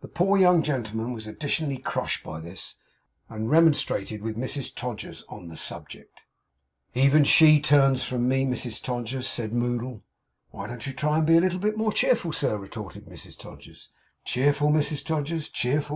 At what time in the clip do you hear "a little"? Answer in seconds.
11.36-11.58